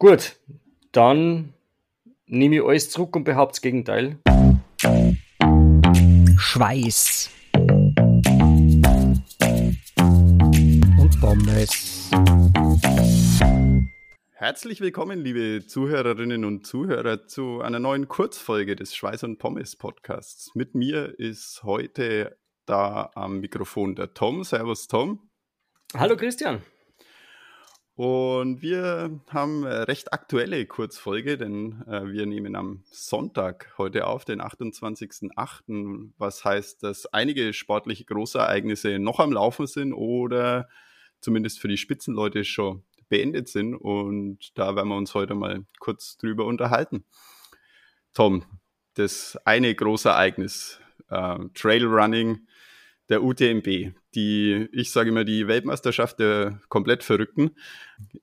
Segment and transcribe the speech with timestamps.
[0.00, 0.36] Gut,
[0.92, 1.54] dann
[2.26, 4.16] nehme ich alles zurück und behaupte das Gegenteil.
[6.38, 7.30] Schweiß.
[11.00, 12.10] Und Pommes.
[14.34, 20.54] Herzlich willkommen, liebe Zuhörerinnen und Zuhörer, zu einer neuen Kurzfolge des Schweiß und Pommes Podcasts.
[20.54, 24.44] Mit mir ist heute da am Mikrofon der Tom.
[24.44, 25.28] Servus, Tom.
[25.92, 26.62] Hallo, Christian.
[27.98, 34.24] Und wir haben eine recht aktuelle Kurzfolge, denn äh, wir nehmen am Sonntag heute auf,
[34.24, 40.68] den 28.08., was heißt, dass einige sportliche Großereignisse noch am Laufen sind oder
[41.20, 43.74] zumindest für die Spitzenleute schon beendet sind.
[43.74, 47.04] Und da werden wir uns heute mal kurz drüber unterhalten.
[48.14, 48.44] Tom,
[48.94, 50.78] das eine große Ereignis,
[51.10, 52.46] äh, Trailrunning
[53.08, 57.50] der UTMB, die, ich sage immer, die Weltmeisterschaft der komplett Verrückten,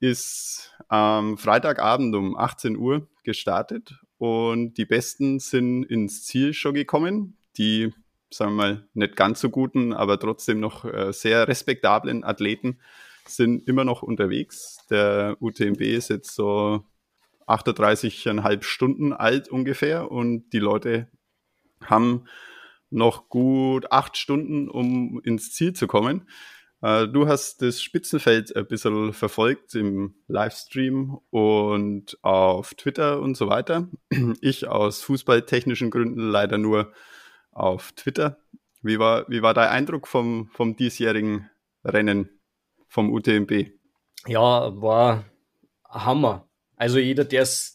[0.00, 7.36] ist am Freitagabend um 18 Uhr gestartet und die Besten sind ins Ziel schon gekommen.
[7.58, 7.92] Die,
[8.30, 12.78] sagen wir mal, nicht ganz so guten, aber trotzdem noch äh, sehr respektablen Athleten
[13.26, 14.78] sind immer noch unterwegs.
[14.88, 16.84] Der UTMB ist jetzt so
[17.46, 21.08] 38,5 Stunden alt ungefähr und die Leute
[21.84, 22.26] haben
[22.90, 26.28] noch gut acht Stunden, um ins Ziel zu kommen.
[26.82, 33.48] Äh, du hast das Spitzenfeld ein bisschen verfolgt im Livestream und auf Twitter und so
[33.48, 33.88] weiter.
[34.40, 36.92] Ich aus fußballtechnischen Gründen leider nur
[37.50, 38.38] auf Twitter.
[38.82, 41.50] Wie war, wie war dein Eindruck vom, vom diesjährigen
[41.84, 42.30] Rennen
[42.88, 43.70] vom UTMB?
[44.26, 45.24] Ja, war
[45.88, 46.48] Hammer.
[46.76, 47.26] Also jeder,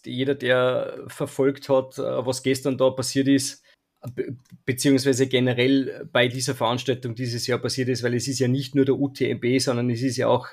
[0.05, 3.63] jeder, der verfolgt hat, äh, was gestern da passiert ist,
[4.65, 8.85] beziehungsweise generell bei dieser Veranstaltung dieses Jahr passiert ist, weil es ist ja nicht nur
[8.85, 10.47] der UTMB, sondern es ist ja auch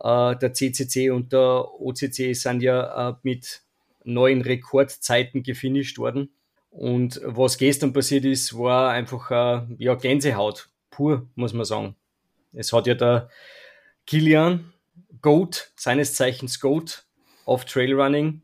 [0.00, 3.62] äh, der CCC und der OCC sind ja äh, mit
[4.04, 6.30] neuen Rekordzeiten gefinisht worden.
[6.70, 11.96] Und was gestern passiert ist, war einfach äh, ja, Gänsehaut, pur, muss man sagen.
[12.52, 13.28] Es hat ja der
[14.06, 14.72] Kilian
[15.20, 17.04] Goat, seines Zeichens Goat,
[17.44, 18.42] auf Trailrunning,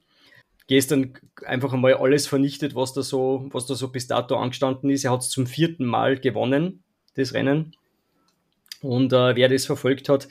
[0.66, 5.04] gestern einfach einmal alles vernichtet, was da so, was da so bis dato angestanden ist.
[5.04, 6.82] Er hat es zum vierten Mal gewonnen,
[7.14, 7.76] das Rennen.
[8.80, 10.28] Und äh, wer das verfolgt hat,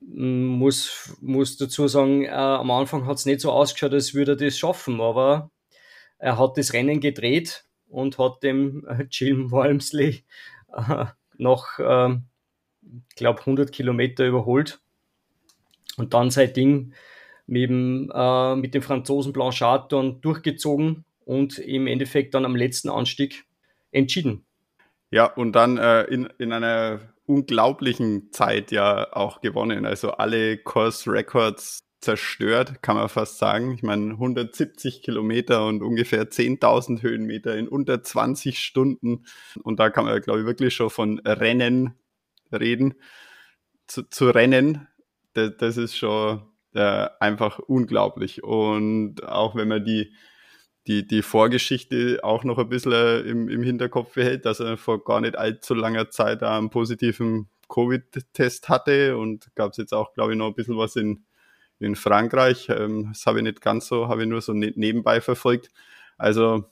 [0.00, 4.36] muss, muss dazu sagen, äh, am Anfang hat es nicht so ausgeschaut, als würde er
[4.36, 5.50] das schaffen, aber
[6.18, 10.24] er hat das Rennen gedreht und hat dem äh, Jim Walmsley
[10.74, 11.06] äh,
[11.36, 12.16] noch, äh,
[13.16, 14.80] glaube 100 Kilometer überholt
[15.96, 16.94] und dann sein Ding
[17.46, 22.88] mit dem, äh, mit dem Franzosen Blanchard dann durchgezogen und im Endeffekt dann am letzten
[22.88, 23.44] Anstieg
[23.90, 24.44] entschieden.
[25.10, 29.86] Ja, und dann äh, in, in einer unglaublichen Zeit ja auch gewonnen.
[29.86, 33.72] Also alle Course Records zerstört, kann man fast sagen.
[33.72, 39.24] Ich meine, 170 Kilometer und ungefähr 10.000 Höhenmeter in unter 20 Stunden.
[39.62, 41.94] Und da kann man, glaube ich, wirklich schon von Rennen
[42.52, 42.94] reden.
[43.86, 44.86] Zu, zu rennen,
[45.32, 46.42] das, das ist schon
[46.76, 48.44] äh, einfach unglaublich.
[48.44, 50.12] Und auch wenn man die,
[50.86, 55.02] die, die Vorgeschichte auch noch ein bisschen äh, im, im Hinterkopf behält, dass er vor
[55.02, 60.32] gar nicht allzu langer Zeit einen positiven Covid-Test hatte und gab es jetzt auch, glaube
[60.32, 61.24] ich, noch ein bisschen was in,
[61.78, 62.68] in Frankreich.
[62.68, 65.70] Ähm, das habe ich nicht ganz so, habe ich nur so ne nebenbei verfolgt.
[66.18, 66.64] Also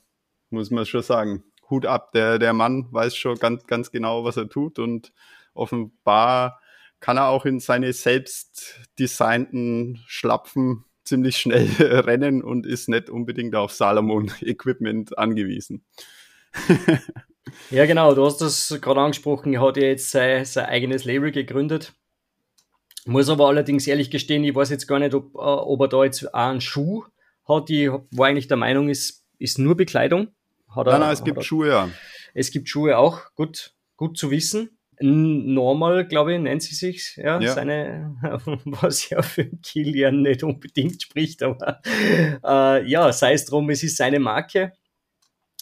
[0.51, 4.37] muss man schon sagen, Hut ab, der, der Mann weiß schon ganz, ganz genau, was
[4.37, 5.13] er tut und
[5.55, 6.61] offenbar
[7.01, 13.55] kann er auch in seine selbst designten Schlapfen ziemlich schnell rennen und ist nicht unbedingt
[13.55, 15.85] auf Salomon-Equipment angewiesen.
[17.71, 19.55] ja, genau, du hast das gerade angesprochen.
[19.55, 21.93] Er hat ja jetzt sein, sein eigenes Label gegründet.
[23.07, 26.05] Muss aber allerdings ehrlich gestehen, ich weiß jetzt gar nicht, ob, äh, ob er da
[26.05, 27.05] jetzt auch einen Schuh
[27.47, 27.69] hat.
[27.69, 30.29] Ich war eigentlich der Meinung, es ist nur Bekleidung.
[30.71, 31.91] Hat er, nein, nein, es gibt er, Schuhe, ja.
[32.33, 34.74] Es gibt Schuhe auch, gut, gut zu wissen.
[35.01, 37.53] Normal, glaube ich, nennt sie sich, ja, ja.
[37.53, 38.17] seine,
[38.65, 41.81] was ja für Kilian nicht unbedingt spricht, aber
[42.45, 44.73] äh, ja, sei es drum, es ist seine Marke.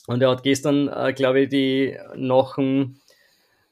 [0.07, 3.01] Und er hat gestern, äh, glaube ich, die nach dem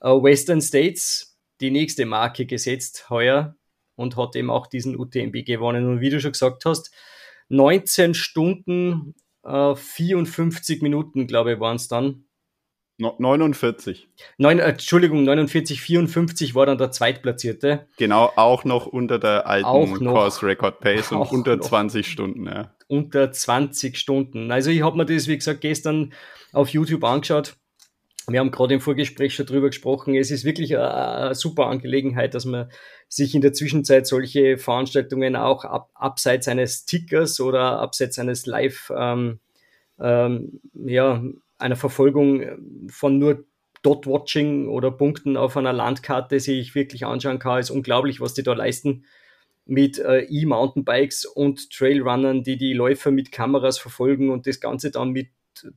[0.01, 3.57] äh, Western States die nächste Marke gesetzt heuer
[3.97, 5.87] und hat eben auch diesen UTMB gewonnen.
[5.87, 6.91] Und wie du schon gesagt hast,
[7.49, 9.15] 19 Stunden,
[9.45, 12.25] äh, 54 Minuten, glaube ich, waren es dann,
[13.01, 14.09] 49.
[14.39, 17.87] Neun, äh, Entschuldigung, 49, 54 war dann der Zweitplatzierte.
[17.97, 21.67] Genau, auch noch unter der alten noch, Course Record Pace und unter noch.
[21.67, 22.47] 20 Stunden.
[22.47, 22.75] Ja.
[22.87, 24.53] Unter 20 Stunden.
[24.53, 26.13] Also ich habe mir das, wie gesagt, gestern
[26.53, 27.57] auf YouTube angeschaut
[28.33, 30.15] wir haben gerade im Vorgespräch schon drüber gesprochen.
[30.15, 32.71] Es ist wirklich eine, eine, super Angelegenheit, dass man
[33.09, 38.93] sich in der Zwischenzeit solche Veranstaltungen auch ab, abseits eines Tickers oder abseits eines Live,
[38.97, 39.41] ähm,
[39.99, 41.23] ähm, ja,
[41.61, 43.45] einer Verfolgung von nur
[43.83, 47.61] Dot-Watching oder Punkten auf einer Landkarte sich wirklich anschauen kann.
[47.61, 49.05] Ist unglaublich, was die da leisten
[49.65, 55.11] mit äh, E-Mountainbikes und Trailrunnern, die die Läufer mit Kameras verfolgen und das Ganze dann
[55.11, 55.29] mit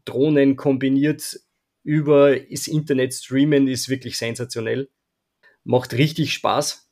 [0.06, 1.40] Drohnen kombiniert
[1.84, 4.90] über das Internet streamen, ist wirklich sensationell.
[5.64, 6.90] Macht richtig Spaß.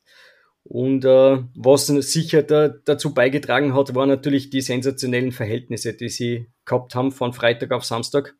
[0.64, 6.46] Und äh, was sicher da, dazu beigetragen hat, waren natürlich die sensationellen Verhältnisse, die sie
[6.64, 8.36] gehabt haben von Freitag auf Samstag.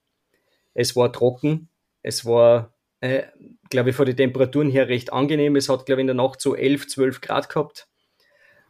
[0.74, 1.68] Es war trocken,
[2.02, 3.24] es war, äh,
[3.70, 5.56] glaube ich, von den Temperaturen her recht angenehm.
[5.56, 7.88] Es hat, glaube ich, in der Nacht so 11, 12 Grad gehabt.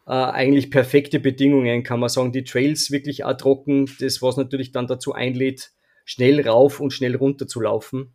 [0.06, 2.32] Äh, eigentlich perfekte Bedingungen, kann man sagen.
[2.32, 5.72] Die Trails wirklich auch trocken, das was natürlich dann dazu einlädt,
[6.04, 8.14] schnell rauf und schnell runter zu laufen.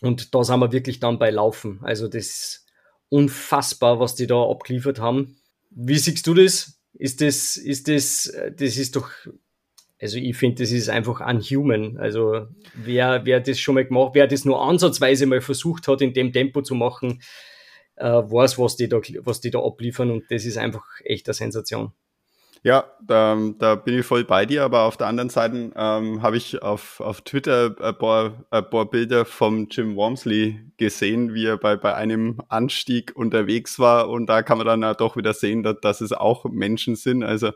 [0.00, 1.80] Und da sind wir wirklich dann bei Laufen.
[1.82, 2.66] Also das ist
[3.08, 5.36] unfassbar, was die da abgeliefert haben.
[5.70, 6.80] Wie siehst du das?
[6.94, 9.10] Ist das, ist das, das ist doch,
[10.02, 11.96] also ich finde, das ist einfach unhuman.
[11.96, 16.12] Also wer, wer das schon mal gemacht, wer das nur ansatzweise mal versucht hat, in
[16.12, 17.22] dem Tempo zu machen,
[17.96, 21.34] äh, weiß, was die da, was die da abliefern und das ist einfach echt eine
[21.34, 21.92] Sensation.
[22.64, 26.36] Ja, da, da bin ich voll bei dir, aber auf der anderen Seite ähm, habe
[26.36, 31.56] ich auf, auf Twitter ein paar, ein paar Bilder vom Jim Wormsley gesehen, wie er
[31.56, 35.80] bei, bei einem Anstieg unterwegs war und da kann man dann doch wieder sehen, dass,
[35.80, 37.24] dass es auch Menschen sind.
[37.24, 37.50] Also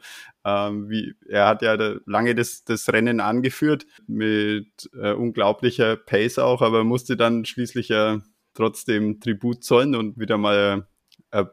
[0.44, 6.62] ähm, wie, er hat ja lange das, das Rennen angeführt mit äh, unglaublicher Pace auch,
[6.62, 8.22] aber musste dann schließlich ja
[8.54, 10.88] trotzdem Tribut zollen und wieder mal
[11.30, 11.44] äh,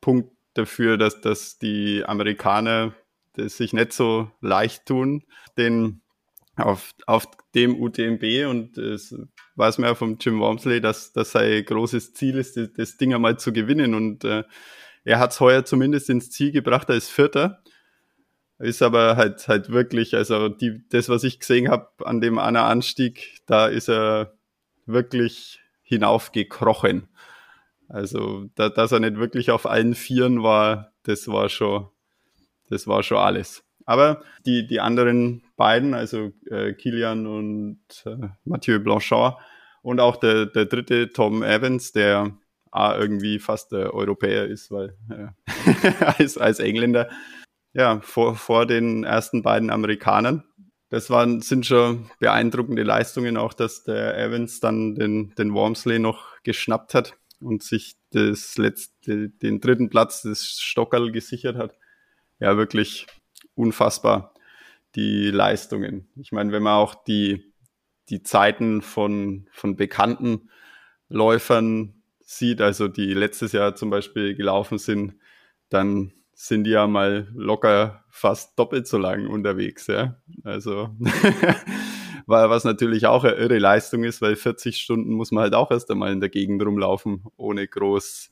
[0.00, 2.94] Punkt dafür, dass, dass die Amerikaner
[3.34, 5.22] das sich nicht so leicht tun,
[5.56, 6.02] den
[6.56, 9.14] auf, auf dem UTMB und das
[9.54, 13.14] weiß man ja vom Jim Wormsley, dass das sein großes Ziel ist, das, das Ding
[13.14, 14.44] einmal zu gewinnen und äh,
[15.04, 17.62] er hat es heuer zumindest ins Ziel gebracht als Vierter.
[18.58, 22.64] Ist aber halt halt wirklich, also die, das, was ich gesehen habe an dem einer
[22.64, 24.34] Anstieg, da ist er
[24.84, 27.08] wirklich hinaufgekrochen.
[27.90, 31.88] Also, da, dass er nicht wirklich auf allen Vieren war, das war schon,
[32.68, 33.64] das war schon alles.
[33.84, 39.38] Aber die, die anderen beiden, also äh, Kilian und äh, Mathieu Blanchard
[39.82, 42.38] und auch der, der dritte Tom Evans, der
[42.70, 47.08] ah, irgendwie fast der Europäer ist, weil äh, als, als Engländer,
[47.72, 50.44] ja, vor, vor den ersten beiden Amerikanern.
[50.90, 56.40] Das waren, sind schon beeindruckende Leistungen, auch dass der Evans dann den, den Wormsley noch
[56.44, 61.76] geschnappt hat und sich das letzte, den dritten Platz des Stockerl gesichert hat.
[62.38, 63.06] Ja, wirklich
[63.54, 64.34] unfassbar,
[64.94, 66.08] die Leistungen.
[66.16, 67.52] Ich meine, wenn man auch die,
[68.08, 70.50] die Zeiten von, von bekannten
[71.08, 75.14] Läufern sieht, also die letztes Jahr zum Beispiel gelaufen sind,
[75.68, 80.16] dann sind die ja mal locker fast doppelt so lang unterwegs, ja.
[80.42, 80.96] Also
[82.30, 85.90] was natürlich auch eine irre Leistung ist, weil 40 Stunden muss man halt auch erst
[85.90, 88.30] einmal in der Gegend rumlaufen, ohne groß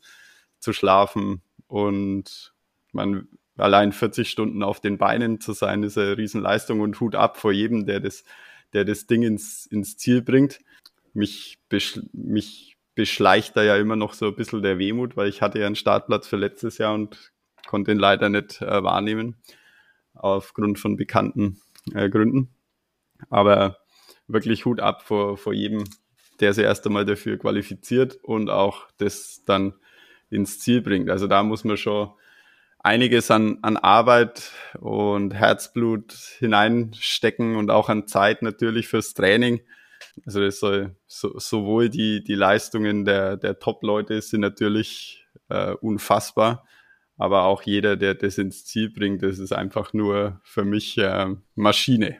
[0.60, 1.42] zu schlafen.
[1.66, 2.54] Und
[2.92, 7.36] man allein 40 Stunden auf den Beinen zu sein, ist eine Riesenleistung und Hut ab
[7.36, 8.24] vor jedem, der das,
[8.72, 10.60] der das Ding ins, ins Ziel bringt.
[11.12, 11.58] Mich,
[12.12, 15.66] mich beschleicht da ja immer noch so ein bisschen der Wehmut, weil ich hatte ja
[15.66, 17.32] einen Startplatz für letztes Jahr und
[17.66, 19.36] konnte ihn leider nicht äh, wahrnehmen,
[20.14, 21.60] aufgrund von bekannten
[21.94, 22.48] äh, Gründen.
[23.30, 23.78] Aber
[24.28, 25.84] wirklich Hut ab vor, vor jedem,
[26.40, 29.74] der sich erst einmal dafür qualifiziert und auch das dann
[30.30, 31.10] ins Ziel bringt.
[31.10, 32.10] Also da muss man schon
[32.78, 39.60] einiges an, an Arbeit und Herzblut hineinstecken und auch an Zeit natürlich fürs Training.
[40.24, 46.66] Also das soll so, sowohl die, die Leistungen der, der Top-Leute sind natürlich äh, unfassbar,
[47.16, 51.34] aber auch jeder, der das ins Ziel bringt, das ist einfach nur für mich äh,
[51.54, 52.18] Maschine.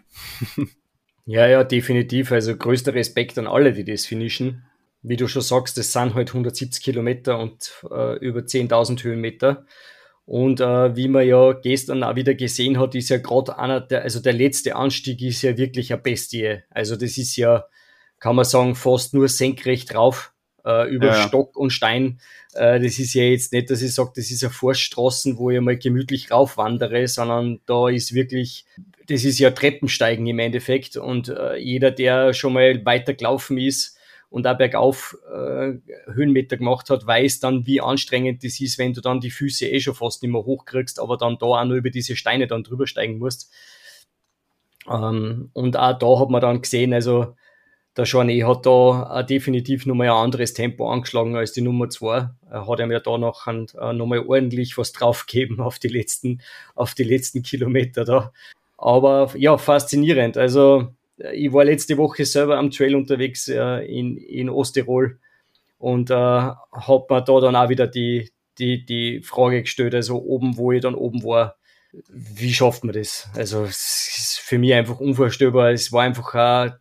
[1.29, 2.33] Ja, ja, definitiv.
[2.33, 4.65] Also größter Respekt an alle, die das finishen.
[5.03, 9.67] Wie du schon sagst, das sind halt 170 Kilometer und äh, über 10.000 Höhenmeter.
[10.25, 14.05] Und äh, wie man ja gestern auch wieder gesehen hat, ist ja gerade einer der,
[14.05, 16.63] also der letzte Anstieg ist ja wirklich eine Bestie.
[16.71, 17.67] Also das ist ja,
[18.21, 20.33] kann man sagen, fast nur senkrecht drauf,
[20.65, 21.29] äh, über ja.
[21.29, 22.21] Stock und Stein.
[22.55, 25.61] Äh, das ist ja jetzt nicht, dass ich sage, das ist eine Forststraßen, wo ich
[25.61, 28.65] mal gemütlich raufwandere, sondern da ist wirklich
[29.09, 33.99] das ist ja Treppensteigen im Endeffekt und äh, jeder, der schon mal weiter gelaufen ist
[34.29, 35.73] und auch bergauf äh,
[36.13, 39.81] Höhenmeter gemacht hat, weiß dann, wie anstrengend das ist, wenn du dann die Füße eh
[39.81, 42.87] schon fast nicht mehr hochkriegst, aber dann da auch nur über diese Steine dann drüber
[42.87, 43.51] steigen musst.
[44.87, 47.35] Ähm, und auch da hat man dann gesehen, also
[47.97, 52.29] der Journey hat da definitiv nochmal ein anderes Tempo angeschlagen als die Nummer zwei.
[52.49, 56.43] Er hat ihm ja da noch äh, nochmal ordentlich was draufgegeben auf die letzten,
[56.75, 58.33] auf die letzten Kilometer da.
[58.79, 60.37] Aber ja, faszinierend.
[60.37, 60.89] Also
[61.33, 65.19] ich war letzte Woche selber am Trail unterwegs äh, in, in Osttirol
[65.79, 70.57] und äh, habe mir da dann auch wieder die, die, die Frage gestellt, also oben,
[70.57, 71.57] wo ich dann oben war,
[72.09, 73.29] wie schafft man das?
[73.35, 75.71] Also es ist für mich einfach unvorstellbar.
[75.71, 76.75] Es war einfach auch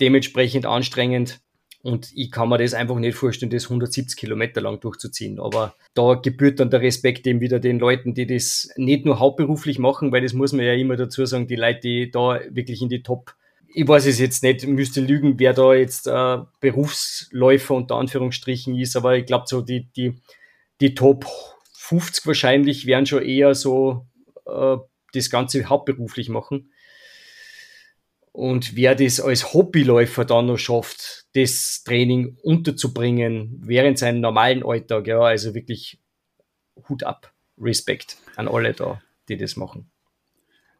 [0.00, 1.40] dementsprechend anstrengend.
[1.82, 5.38] Und ich kann mir das einfach nicht vorstellen, das 170 Kilometer lang durchzuziehen.
[5.38, 9.78] Aber da gebührt dann der Respekt eben wieder den Leuten, die das nicht nur hauptberuflich
[9.78, 12.88] machen, weil das muss man ja immer dazu sagen, die Leute, die da wirklich in
[12.88, 13.34] die Top,
[13.72, 18.96] ich weiß es jetzt nicht, müsste lügen, wer da jetzt äh, Berufsläufer unter Anführungsstrichen ist,
[18.96, 20.20] aber ich glaube so die, die,
[20.80, 21.26] die Top
[21.74, 24.06] 50 wahrscheinlich werden schon eher so
[24.46, 24.76] äh,
[25.12, 26.72] das Ganze hauptberuflich machen.
[28.32, 35.06] Und wer das als Hobbyläufer dann noch schafft, das Training unterzubringen während seinem normalen Alltag,
[35.06, 36.00] ja, also wirklich
[36.88, 39.90] Hut ab, Respekt an alle da, die das machen.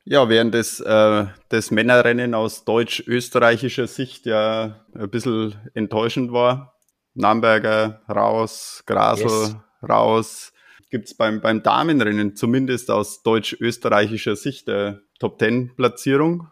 [0.05, 6.79] Ja, während das, äh, das Männerrennen aus deutsch-österreichischer Sicht ja ein bisschen enttäuschend war,
[7.13, 9.57] Namberger raus, Grasel yes.
[9.87, 10.53] raus,
[10.91, 16.49] gibt es beim, beim Damenrennen zumindest aus deutsch-österreichischer Sicht eine Top-10-Platzierung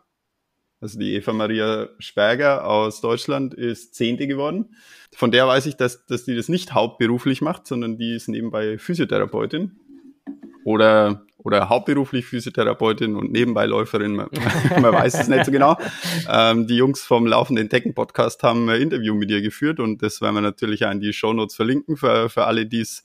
[0.87, 4.77] also die Eva Maria Sperger aus Deutschland ist Zehnte geworden.
[5.13, 8.79] Von der weiß ich, dass, dass die das nicht hauptberuflich macht, sondern die ist nebenbei
[8.79, 9.73] Physiotherapeutin
[10.65, 14.15] oder, oder hauptberuflich Physiotherapeutin und nebenbei Läuferin.
[14.15, 14.29] Man,
[14.81, 15.77] man weiß es nicht so genau.
[16.31, 20.21] Ähm, die Jungs vom Laufenden Tekken Podcast haben ein Interview mit ihr geführt und das
[20.21, 23.03] werden wir natürlich in die Show Notes verlinken für, für alle, die es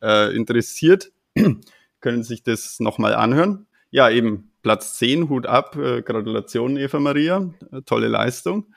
[0.00, 1.12] äh, interessiert.
[2.00, 3.66] können sich das nochmal anhören.
[3.90, 8.74] Ja, eben Platz 10, Hut ab, äh, Gratulation Eva Maria, äh, tolle Leistung.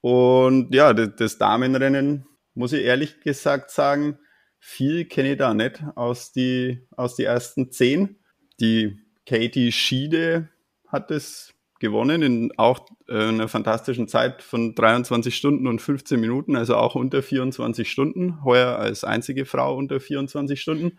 [0.00, 4.18] Und ja, das, das, Damenrennen, muss ich ehrlich gesagt sagen,
[4.58, 8.16] viel kenne ich da nicht aus die, aus die ersten 10.
[8.60, 10.48] Die Katie Schiede
[10.88, 16.56] hat es gewonnen in auch äh, einer fantastischen Zeit von 23 Stunden und 15 Minuten,
[16.56, 20.98] also auch unter 24 Stunden, heuer als einzige Frau unter 24 Stunden.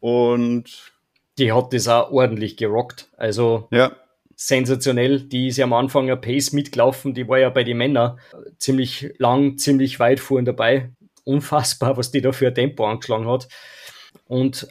[0.00, 0.93] Und
[1.38, 3.08] die hat das auch ordentlich gerockt.
[3.16, 3.92] Also ja.
[4.36, 5.20] sensationell.
[5.20, 8.18] Die ist ja am Anfang ein Pace mitgelaufen, die war ja bei den Männern
[8.58, 10.90] ziemlich lang, ziemlich weit vorn dabei.
[11.24, 13.48] Unfassbar, was die da für ein Tempo angeschlagen hat.
[14.26, 14.68] Und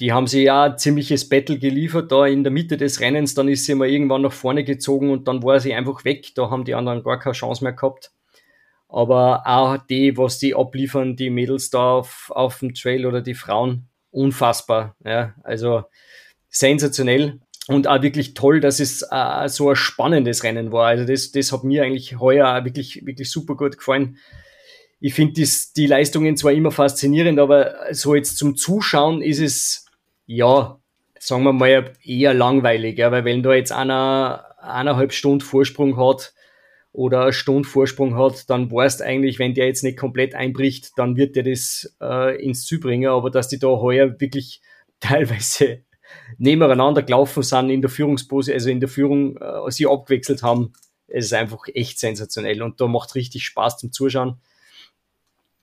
[0.00, 3.48] die haben sie ja ein ziemliches Battle geliefert, da in der Mitte des Rennens, dann
[3.48, 6.64] ist sie mal irgendwann nach vorne gezogen und dann war sie einfach weg, da haben
[6.64, 8.10] die anderen gar keine Chance mehr gehabt.
[8.88, 13.34] Aber auch die, was die abliefern, die Mädels da auf, auf dem Trail oder die
[13.34, 14.96] Frauen, unfassbar.
[15.04, 15.84] Ja, also
[16.48, 20.88] sensationell und auch wirklich toll, dass es äh, so ein spannendes Rennen war.
[20.88, 24.16] Also das, das hat mir eigentlich heuer wirklich, wirklich super gut gefallen.
[24.98, 25.42] Ich finde
[25.76, 29.86] die Leistungen zwar immer faszinierend, aber so jetzt zum Zuschauen ist es,
[30.26, 30.78] ja,
[31.18, 36.34] sagen wir mal, eher langweilig, ja, weil wenn da jetzt einer eineinhalb Stunden Vorsprung hat,
[36.92, 41.16] oder eine Stunde Vorsprung hat, dann weißt eigentlich, wenn der jetzt nicht komplett einbricht, dann
[41.16, 43.10] wird der das äh, ins Ziel bringen.
[43.10, 44.60] Aber dass die da heuer wirklich
[45.00, 45.82] teilweise
[46.38, 50.72] nebeneinander gelaufen sind in der Führungspose, also in der Führung äh, sie abgewechselt haben,
[51.06, 54.40] es ist einfach echt sensationell und da macht richtig Spaß zum Zuschauen.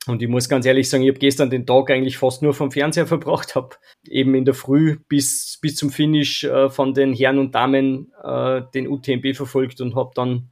[0.08, 2.72] Und ich muss ganz ehrlich sagen, ich habe gestern den Tag eigentlich fast nur vom
[2.72, 3.76] Fernseher verbracht, habe
[4.08, 8.62] eben in der Früh bis, bis zum Finish äh, von den Herren und Damen äh,
[8.74, 10.50] den UTMB verfolgt und habe dann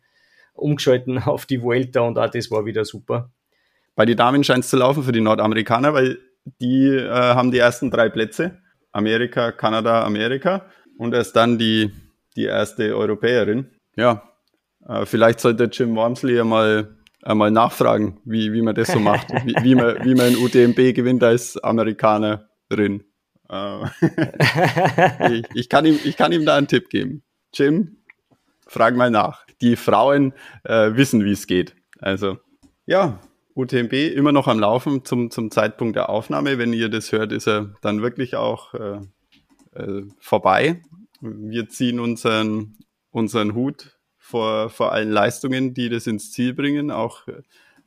[0.55, 3.31] umgeschalten auf die Vuelta und auch das war wieder super.
[3.95, 6.17] Bei den Damen scheint es zu laufen für die Nordamerikaner, weil
[6.59, 8.57] die äh, haben die ersten drei Plätze.
[8.91, 10.65] Amerika, Kanada, Amerika.
[10.97, 11.91] Und erst dann die,
[12.35, 13.69] die erste Europäerin.
[13.95, 14.23] Ja,
[14.87, 19.29] äh, vielleicht sollte Jim Wormsley ja mal, einmal nachfragen, wie, wie man das so macht.
[19.45, 23.03] wie, wie, man, wie man ein UTMB gewinnt als Amerikanerin.
[23.49, 23.85] Äh,
[25.31, 27.23] ich, ich, kann ihm, ich kann ihm da einen Tipp geben.
[27.53, 27.97] Jim,
[28.67, 29.44] frag mal nach.
[29.61, 30.33] Die Frauen
[30.63, 31.75] äh, wissen, wie es geht.
[31.99, 32.37] Also,
[32.85, 33.19] ja,
[33.55, 36.57] UTMB immer noch am Laufen zum, zum Zeitpunkt der Aufnahme.
[36.57, 38.99] Wenn ihr das hört, ist er dann wirklich auch äh,
[39.75, 40.81] äh, vorbei.
[41.21, 42.75] Wir ziehen unseren,
[43.11, 46.91] unseren Hut vor, vor allen Leistungen, die das ins Ziel bringen.
[46.91, 47.27] Auch,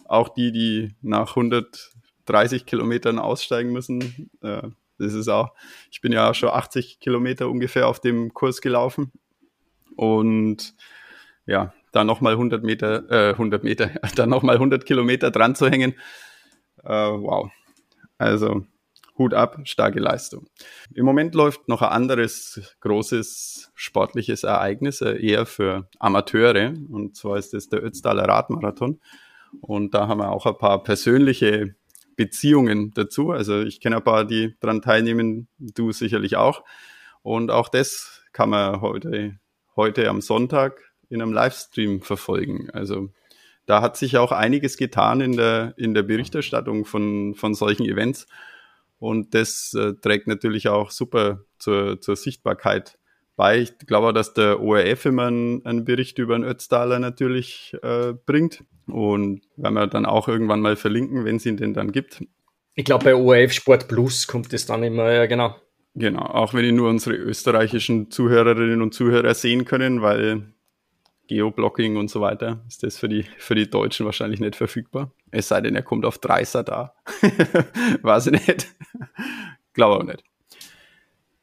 [0.07, 4.31] auch die, die nach 130 Kilometern aussteigen müssen.
[4.41, 5.53] Äh, das ist auch,
[5.91, 9.13] ich bin ja schon 80 Kilometer ungefähr auf dem Kurs gelaufen
[9.97, 10.75] und
[11.49, 15.95] ja, da nochmal 100 Meter, äh, 100 Meter, da nochmal 100 Kilometer dran zu hängen,
[16.85, 17.51] äh, wow.
[18.19, 18.65] Also
[19.17, 20.47] Hut ab, starke Leistung.
[20.95, 26.75] Im Moment läuft noch ein anderes großes sportliches Ereignis, äh, eher für Amateure.
[26.91, 29.01] Und zwar ist es der Ötztaler Radmarathon.
[29.61, 31.75] Und da haben wir auch ein paar persönliche
[32.17, 33.31] Beziehungen dazu.
[33.31, 36.63] Also ich kenne ein paar, die daran teilnehmen, du sicherlich auch.
[37.23, 39.39] Und auch das kann man heute,
[39.75, 42.71] heute am Sonntag in einem Livestream verfolgen.
[42.73, 43.11] Also
[43.67, 48.27] da hat sich auch einiges getan in der, in der Berichterstattung von, von solchen Events.
[48.99, 52.99] Und das äh, trägt natürlich auch super zur, zur Sichtbarkeit
[53.37, 53.59] bei.
[53.59, 58.65] Ich glaube, dass der ORF immer einen, einen Bericht über den Ötztaler natürlich äh, bringt.
[58.87, 62.25] Und werden wir dann auch irgendwann mal verlinken, wenn es ihn denn dann gibt.
[62.75, 65.55] Ich glaube, bei ORF Sport Plus kommt es dann immer, ja, genau.
[65.95, 70.55] Genau, auch wenn ich nur unsere österreichischen Zuhörerinnen und Zuhörer sehen können, weil
[71.29, 75.13] Geoblocking und so weiter ist das für die, für die Deutschen wahrscheinlich nicht verfügbar.
[75.31, 76.95] Es sei denn, er kommt auf 30 da.
[78.03, 78.67] Weiß ich nicht.
[79.75, 80.25] Glaube auch nicht.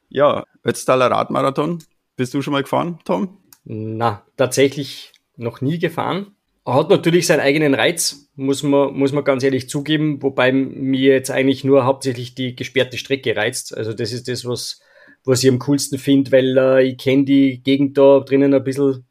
[0.09, 1.79] Ja, Ötztaler Radmarathon.
[2.15, 3.37] Bist du schon mal gefahren, Tom?
[3.63, 6.35] Na, tatsächlich noch nie gefahren.
[6.65, 11.29] Hat natürlich seinen eigenen Reiz, muss man, muss man ganz ehrlich zugeben, wobei mir jetzt
[11.29, 13.77] eigentlich nur hauptsächlich die gesperrte Strecke reizt.
[13.77, 14.81] Also das ist das, was,
[15.25, 19.05] was ich am coolsten finde, weil äh, ich kenne die Gegend da drinnen ein bisschen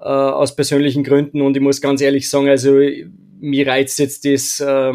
[0.00, 2.78] äh, aus persönlichen Gründen und ich muss ganz ehrlich sagen, also
[3.40, 4.92] mir reizt jetzt das, äh,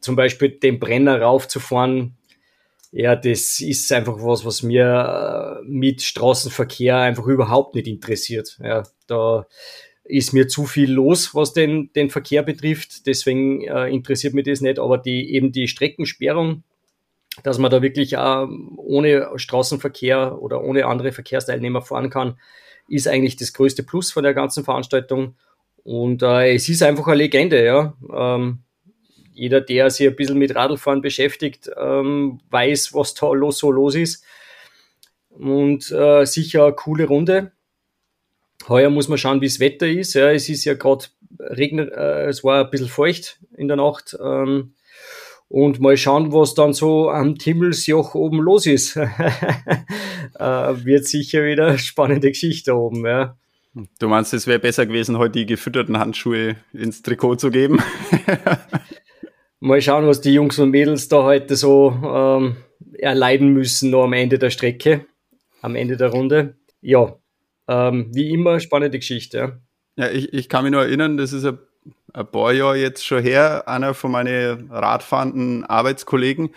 [0.00, 2.18] zum Beispiel den Brenner raufzufahren,
[2.90, 8.58] ja, das ist einfach was, was mir äh, mit Straßenverkehr einfach überhaupt nicht interessiert.
[8.62, 9.46] Ja, da
[10.04, 13.06] ist mir zu viel los, was den, den Verkehr betrifft.
[13.06, 14.78] Deswegen äh, interessiert mich das nicht.
[14.78, 16.62] Aber die, eben die Streckensperrung,
[17.42, 22.38] dass man da wirklich äh, ohne Straßenverkehr oder ohne andere Verkehrsteilnehmer fahren kann,
[22.88, 25.36] ist eigentlich das größte Plus von der ganzen Veranstaltung.
[25.84, 27.94] Und äh, es ist einfach eine Legende, ja.
[28.12, 28.60] Ähm,
[29.32, 33.94] jeder, der sich ein bisschen mit Radlfahren beschäftigt, ähm, weiß, was da los, so los
[33.94, 34.24] ist.
[35.30, 37.52] Und äh, sicher eine coole Runde.
[38.68, 40.14] Heuer muss man schauen, wie das Wetter ist.
[40.14, 41.06] Ja, es ist ja gerade
[41.38, 44.16] regnet, äh, es war ein bisschen feucht in der Nacht.
[44.20, 44.74] Ähm,
[45.48, 48.96] und mal schauen, was dann so am Timmelsjoch oben los ist.
[48.96, 49.02] äh,
[50.38, 53.36] wird sicher wieder spannende Geschichte oben, ja.
[53.98, 57.80] Du meinst, es wäre besser gewesen, heute die gefütterten Handschuhe ins Trikot zu geben?
[59.60, 62.56] mal schauen, was die Jungs und Mädels da heute so ähm,
[62.98, 65.06] erleiden müssen, noch am Ende der Strecke,
[65.62, 66.56] am Ende der Runde.
[66.80, 67.16] Ja,
[67.68, 69.60] ähm, wie immer, spannende Geschichte.
[69.96, 71.58] Ja, ja ich, ich kann mich nur erinnern, das ist ein
[72.12, 76.54] ein paar Jahre jetzt schon her, einer von meinen radfahrenden Arbeitskollegen,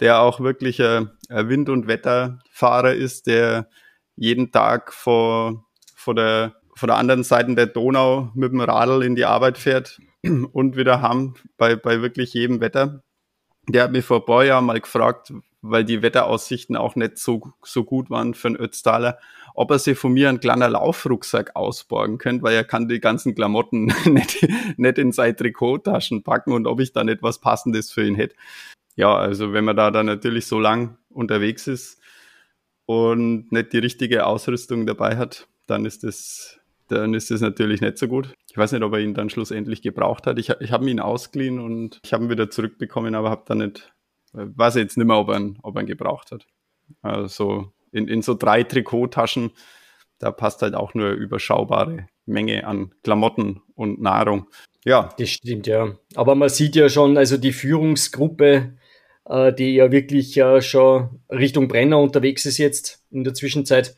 [0.00, 3.68] der auch wirklich ein, Wind- und Wetterfahrer ist, der
[4.16, 9.14] jeden Tag vor, vor, der, vor der anderen Seite der Donau mit dem Radl in
[9.14, 10.00] die Arbeit fährt
[10.52, 13.02] und wieder haben bei, bei wirklich jedem Wetter.
[13.68, 17.52] Der hat mich vor ein paar Jahren mal gefragt, weil die Wetteraussichten auch nicht so,
[17.62, 19.18] so gut waren für den Ötztaler,
[19.54, 23.34] ob er sich von mir einen kleinen Laufrucksack ausborgen könnte, weil er kann die ganzen
[23.34, 24.46] Klamotten nicht,
[24.76, 28.34] nicht in seine Trikottaschen packen und ob ich da nicht was Passendes für ihn hätte.
[28.96, 31.98] Ja, also wenn man da dann natürlich so lang unterwegs ist
[32.84, 37.96] und nicht die richtige Ausrüstung dabei hat, dann ist das dann ist das natürlich nicht
[37.96, 38.34] so gut.
[38.50, 40.38] Ich weiß nicht, ob er ihn dann schlussendlich gebraucht hat.
[40.38, 43.92] Ich, ich habe ihn ausgeliehen und ich habe ihn wieder zurückbekommen, aber habe dann nicht,
[44.32, 46.46] weiß jetzt nicht mehr, ob er ihn, ob er ihn gebraucht hat.
[47.02, 49.50] Also in, in so drei Trikottaschen,
[50.18, 54.46] da passt halt auch nur überschaubare Menge an Klamotten und Nahrung.
[54.84, 55.10] Ja.
[55.18, 55.96] Das stimmt, ja.
[56.14, 58.74] Aber man sieht ja schon, also die Führungsgruppe,
[59.26, 63.96] äh, die ja wirklich äh, schon Richtung Brenner unterwegs ist jetzt in der Zwischenzeit,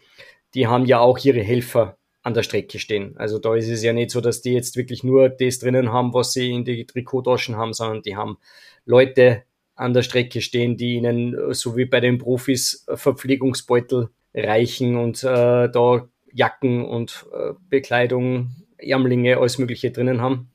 [0.54, 3.16] die haben ja auch ihre Helfer an der Strecke stehen.
[3.18, 6.14] Also da ist es ja nicht so, dass die jetzt wirklich nur das drinnen haben,
[6.14, 8.38] was sie in die Trikottaschen haben, sondern die haben
[8.86, 9.42] Leute
[9.74, 14.96] an der Strecke stehen, die ihnen, äh, so wie bei den Profis, äh, Verpflegungsbeutel reichen
[14.96, 20.50] und äh, da Jacken und äh, Bekleidung, Ärmlinge, alles Mögliche drinnen haben.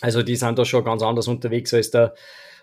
[0.00, 2.14] Also die sind da schon ganz anders unterwegs als der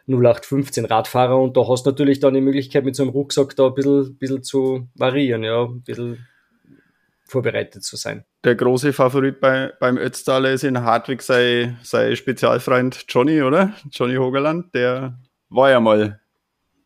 [0.07, 3.67] 0815 Radfahrer und da hast du natürlich dann die Möglichkeit mit so einem Rucksack da
[3.67, 6.25] ein bisschen, bisschen zu variieren, ja, ein bisschen
[7.27, 8.25] vorbereitet zu sein.
[8.43, 13.73] Der große Favorit bei, beim Ötztaler ist in Hartwig sein, sein Spezialfreund Johnny, oder?
[13.91, 15.17] Johnny Hogerland, der
[15.51, 16.19] war ja mal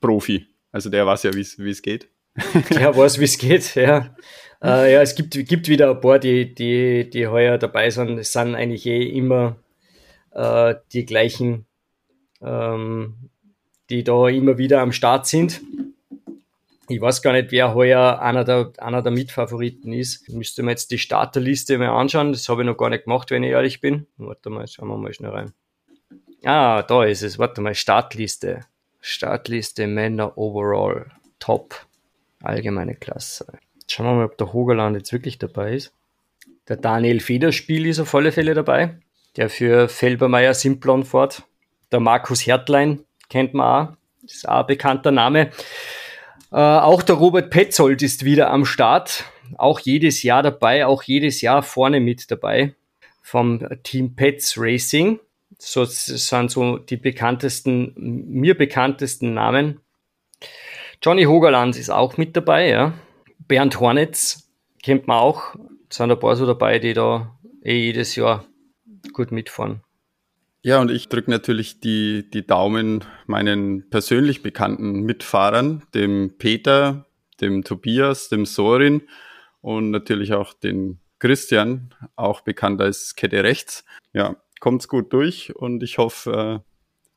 [0.01, 0.47] Profi.
[0.71, 2.09] Also der weiß ja, wie es geht.
[2.69, 4.13] Der weiß, wie es geht, ja.
[4.61, 8.17] Äh, ja, es gibt, gibt wieder ein paar, die, die, die heuer dabei sind.
[8.17, 9.55] Es sind eigentlich eh immer
[10.31, 11.65] äh, die gleichen,
[12.41, 13.29] ähm,
[13.89, 15.61] die da immer wieder am Start sind.
[16.89, 20.27] Ich weiß gar nicht, wer heuer einer der, einer der Mitfavoriten ist.
[20.27, 22.33] Müsste man jetzt die Starterliste mal anschauen.
[22.33, 24.07] Das habe ich noch gar nicht gemacht, wenn ich ehrlich bin.
[24.17, 25.53] Warte mal, schauen wir mal schnell rein.
[26.45, 27.39] Ah, da ist es.
[27.39, 28.61] Warte mal, Startliste.
[29.01, 31.07] Startliste Männer Overall
[31.39, 31.87] Top.
[32.43, 33.47] Allgemeine Klasse.
[33.89, 35.91] Schauen wir mal, ob der Hogerland jetzt wirklich dabei ist.
[36.67, 38.99] Der Daniel Federspiel ist auf alle Fälle dabei.
[39.37, 41.43] Der für Felbermeier Simplon fort.
[41.91, 43.97] Der Markus Hertlein kennt man auch.
[44.23, 45.49] Ist auch ein bekannter Name.
[46.51, 49.25] Äh, auch der Robert Petzold ist wieder am Start.
[49.57, 52.75] Auch jedes Jahr dabei, auch jedes Jahr vorne mit dabei.
[53.23, 55.19] Vom Team Pets Racing.
[55.57, 59.79] So sind so die bekanntesten, mir bekanntesten Namen.
[61.01, 62.93] Johnny Hogerland ist auch mit dabei, ja.
[63.47, 64.49] Bernd Hornitz
[64.83, 65.55] kennt man auch.
[65.89, 68.45] Es sind ein paar so dabei, die da eh jedes Jahr
[69.13, 69.81] gut mitfahren.
[70.61, 77.05] Ja, und ich drücke natürlich die, die Daumen meinen persönlich bekannten Mitfahrern, dem Peter,
[77.39, 79.03] dem Tobias, dem Sorin
[79.61, 83.85] und natürlich auch den Christian, auch bekannt als Kette Rechts.
[84.13, 86.63] Ja, kommt's gut durch und ich hoffe,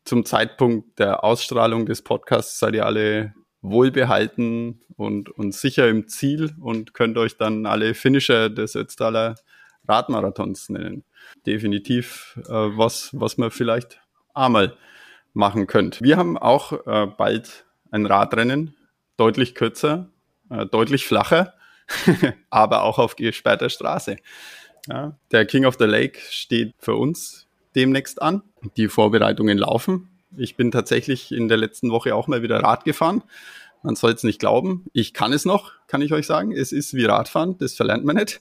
[0.04, 6.54] zum Zeitpunkt der Ausstrahlung des Podcasts seid ihr alle wohlbehalten und, und sicher im Ziel
[6.60, 9.34] und könnt euch dann alle Finisher des Ötztaler
[9.86, 11.04] Radmarathons nennen.
[11.46, 14.00] Definitiv äh, was, was man vielleicht
[14.34, 14.76] einmal
[15.32, 16.02] machen könnt.
[16.02, 18.76] Wir haben auch äh, bald ein Radrennen,
[19.16, 20.10] deutlich kürzer,
[20.50, 21.54] äh, deutlich flacher,
[22.50, 24.16] aber auch auf gesperrter Straße.
[24.88, 28.42] Ja, der King of the Lake steht für uns demnächst an.
[28.76, 30.08] Die Vorbereitungen laufen.
[30.36, 33.22] Ich bin tatsächlich in der letzten Woche auch mal wieder Rad gefahren.
[33.82, 34.86] Man soll es nicht glauben.
[34.92, 36.52] Ich kann es noch, kann ich euch sagen.
[36.52, 38.40] Es ist wie Radfahren, das verlernt man nicht.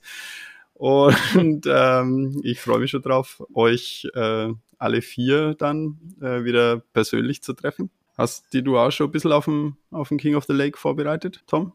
[0.74, 7.42] Und ähm, ich freue mich schon drauf, euch äh, alle vier dann äh, wieder persönlich
[7.44, 7.90] zu treffen.
[8.18, 10.78] Hast die du auch schon ein bisschen auf dem, auf dem King of the Lake
[10.78, 11.74] vorbereitet, Tom?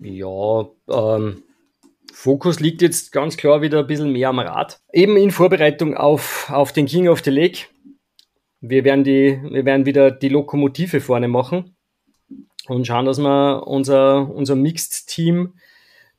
[0.00, 1.42] Ja, ähm,
[2.12, 4.80] Fokus liegt jetzt ganz klar wieder ein bisschen mehr am Rad.
[4.92, 7.66] Eben in Vorbereitung auf, auf den King of the Lake.
[8.60, 11.76] Wir werden, die, wir werden wieder die Lokomotive vorne machen
[12.66, 15.54] und schauen, dass wir unser, unser Mixed-Team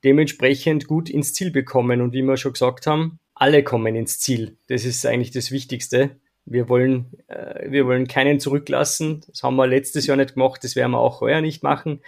[0.03, 2.01] dementsprechend gut ins Ziel bekommen.
[2.01, 4.57] Und wie wir schon gesagt haben, alle kommen ins Ziel.
[4.67, 6.17] Das ist eigentlich das Wichtigste.
[6.45, 9.21] Wir wollen, äh, wir wollen keinen zurücklassen.
[9.27, 12.01] Das haben wir letztes Jahr nicht gemacht, das werden wir auch heuer nicht machen.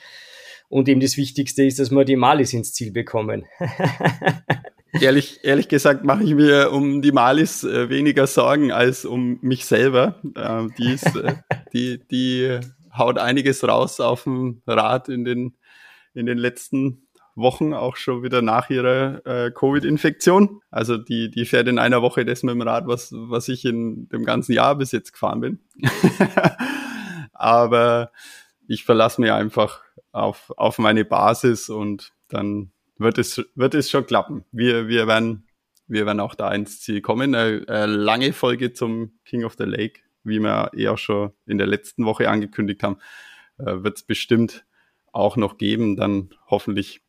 [0.74, 3.46] Und eben das Wichtigste ist, dass wir die Malis ins Ziel bekommen.
[5.00, 9.66] ehrlich, ehrlich gesagt mache ich mir um die Malis äh, weniger Sorgen als um mich
[9.66, 10.20] selber.
[10.34, 11.36] Äh, die, ist, äh,
[11.74, 12.60] die, die
[12.92, 15.54] haut einiges raus auf dem Rad in den,
[16.16, 17.06] in den letzten
[17.36, 20.60] Wochen, auch schon wieder nach ihrer äh, Covid-Infektion.
[20.72, 24.10] Also die, die fährt in einer Woche das mit dem Rad, was, was ich in
[24.10, 25.60] dem ganzen Jahr bis jetzt gefahren bin.
[27.34, 28.12] Aber
[28.68, 34.06] ich verlasse mich einfach auf, auf meine Basis und dann wird es, wird es schon
[34.06, 34.46] klappen.
[34.52, 35.48] Wir, wir werden,
[35.88, 37.36] wir werden auch da ins Ziel kommen.
[37.36, 41.58] Eine, eine lange Folge zum King of the Lake, wie wir eh auch schon in
[41.58, 42.98] der letzten Woche angekündigt haben,
[43.58, 44.66] äh, wird es bestimmt
[45.12, 45.96] auch noch geben.
[45.96, 47.02] Dann hoffentlich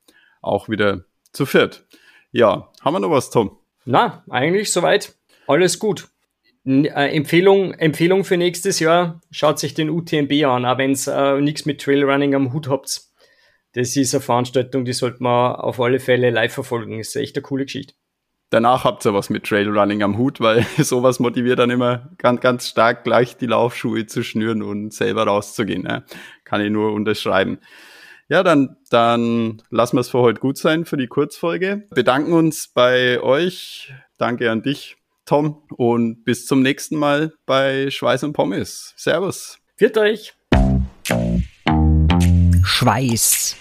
[0.43, 1.87] auch wieder zu viert.
[2.33, 3.59] Ja, haben wir noch was, Tom?
[3.85, 5.17] Na, eigentlich soweit.
[5.47, 6.09] Alles gut.
[6.67, 11.41] Äh, Empfehlung, Empfehlung für nächstes Jahr, schaut sich den UTMB an, auch wenn es äh,
[11.41, 13.03] nichts mit Trailrunning am Hut habt.
[13.73, 17.01] Das ist eine Veranstaltung, die sollte man auf alle Fälle live verfolgen.
[17.01, 17.95] Ist echt eine coole Geschichte.
[18.51, 22.69] Danach habt ihr was mit Trailrunning am Hut, weil sowas motiviert dann immer ganz, ganz
[22.69, 25.83] stark, gleich die Laufschuhe zu schnüren und selber rauszugehen.
[25.83, 26.05] Ne?
[26.45, 27.59] Kann ich nur unterschreiben.
[28.29, 31.89] Ja, dann, dann lassen wir es für heute gut sein für die Kurzfolge.
[31.91, 33.93] Bedanken uns bei euch.
[34.19, 35.63] Danke an dich, Tom.
[35.77, 38.95] Und bis zum nächsten Mal bei Schweiß und Pommes.
[38.97, 39.59] Servus.
[39.77, 40.35] Viert euch.
[42.63, 43.57] Schweiß.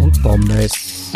[0.00, 1.12] Und Pommes.